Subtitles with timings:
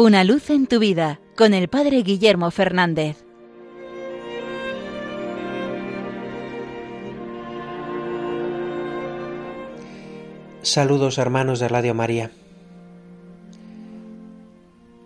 [0.00, 3.16] Una luz en tu vida con el Padre Guillermo Fernández.
[10.62, 12.30] Saludos hermanos de Radio María.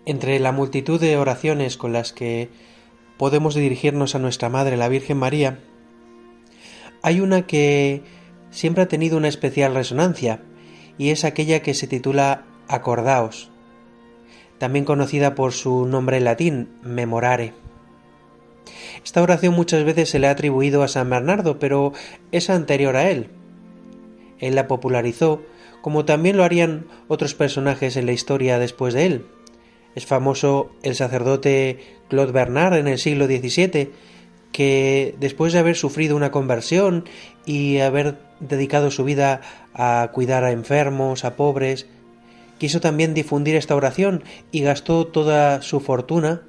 [0.05, 2.49] Entre la multitud de oraciones con las que
[3.17, 5.57] podemos dirigirnos a nuestra Madre, la Virgen María,
[7.01, 8.03] hay una que
[8.51, 10.43] siempre ha tenido una especial resonancia
[10.99, 13.49] y es aquella que se titula Acordaos,
[14.57, 17.53] también conocida por su nombre latín, memorare.
[19.03, 21.93] Esta oración muchas veces se le ha atribuido a San Bernardo, pero
[22.31, 23.29] es anterior a él.
[24.39, 25.41] Él la popularizó,
[25.81, 29.25] como también lo harían otros personajes en la historia después de él.
[29.95, 31.79] Es famoso el sacerdote
[32.09, 33.91] Claude Bernard en el siglo XVII,
[34.51, 37.05] que después de haber sufrido una conversión
[37.45, 39.41] y haber dedicado su vida
[39.73, 41.87] a cuidar a enfermos, a pobres,
[42.57, 46.43] quiso también difundir esta oración y gastó toda su fortuna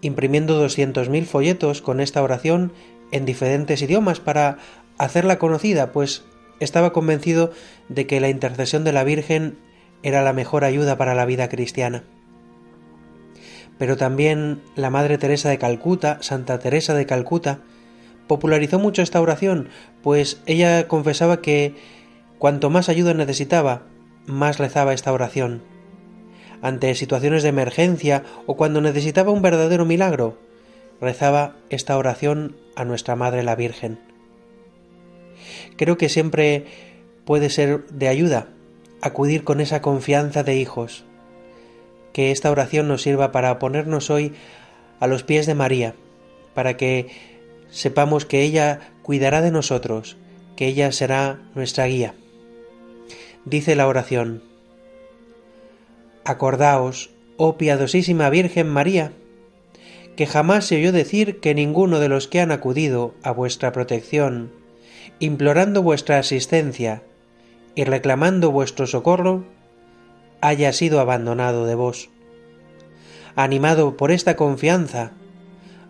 [0.00, 2.72] imprimiendo 200.000 folletos con esta oración
[3.12, 4.58] en diferentes idiomas para
[4.98, 6.24] hacerla conocida, pues
[6.60, 7.50] estaba convencido
[7.88, 9.58] de que la intercesión de la Virgen
[10.02, 12.04] era la mejor ayuda para la vida cristiana.
[13.78, 17.60] Pero también la Madre Teresa de Calcuta, Santa Teresa de Calcuta,
[18.26, 19.68] popularizó mucho esta oración,
[20.02, 21.74] pues ella confesaba que
[22.38, 23.82] cuanto más ayuda necesitaba,
[24.26, 25.62] más rezaba esta oración.
[26.62, 30.38] Ante situaciones de emergencia o cuando necesitaba un verdadero milagro,
[31.00, 33.98] rezaba esta oración a nuestra Madre la Virgen.
[35.76, 36.64] Creo que siempre
[37.24, 38.48] puede ser de ayuda
[39.00, 41.04] acudir con esa confianza de hijos.
[42.12, 44.32] Que esta oración nos sirva para ponernos hoy
[45.00, 45.94] a los pies de María,
[46.54, 47.08] para que
[47.70, 50.16] sepamos que ella cuidará de nosotros,
[50.56, 52.14] que ella será nuestra guía.
[53.46, 54.42] Dice la oración,
[56.24, 59.12] Acordaos, oh piadosísima Virgen María,
[60.16, 64.50] que jamás se oyó decir que ninguno de los que han acudido a vuestra protección,
[65.20, 67.04] implorando vuestra asistencia
[67.76, 69.44] y reclamando vuestro socorro,
[70.40, 72.08] haya sido abandonado de vos.
[73.36, 75.12] Animado por esta confianza,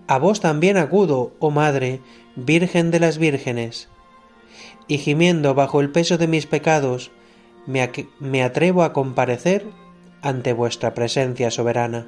[0.08, 2.02] a vos también acudo, oh Madre,
[2.34, 3.88] Virgen de las Vírgenes,
[4.88, 7.12] y gimiendo bajo el peso de mis pecados,
[7.66, 9.66] me, atrevo a comparecer
[10.22, 12.06] ante vuestra presencia soberana.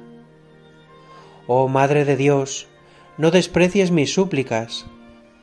[1.47, 2.67] Oh Madre de Dios,
[3.17, 4.85] no desprecies mis súplicas,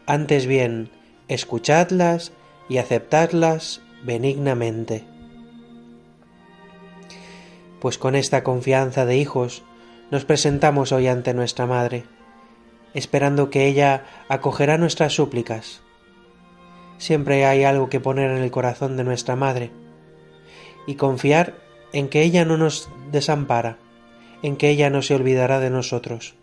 [0.07, 0.91] antes bien,
[1.29, 2.33] escuchadlas
[2.69, 5.05] y aceptadlas benignamente.
[7.81, 9.63] Pues con esta confianza de hijos
[10.11, 12.05] nos presentamos hoy ante nuestra Madre,
[12.95, 15.83] esperando que ella acogerá nuestras súplicas.
[16.99, 19.71] Siempre hay algo que poner en el corazón de nuestra Madre,
[20.87, 21.55] y confiar
[21.93, 23.79] en que ella no nos desampara,
[24.43, 26.35] en que ella no se olvidará de nosotros.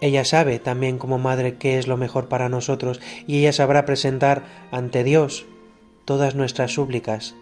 [0.00, 4.44] Ella sabe también como madre qué es lo mejor para nosotros y ella sabrá presentar
[4.70, 5.46] ante Dios
[6.04, 7.34] todas nuestras súplicas.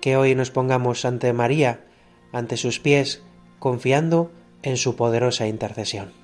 [0.00, 1.86] Que hoy nos pongamos ante María,
[2.32, 3.22] ante sus pies,
[3.58, 4.30] confiando
[4.62, 6.23] en su poderosa intercesión.